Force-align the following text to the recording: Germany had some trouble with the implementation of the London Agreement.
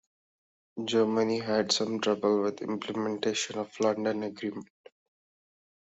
Germany 0.83 1.37
had 1.41 1.71
some 1.71 1.99
trouble 2.01 2.41
with 2.41 2.57
the 2.57 2.63
implementation 2.63 3.59
of 3.59 3.71
the 3.77 3.83
London 3.83 4.23
Agreement. 4.23 4.67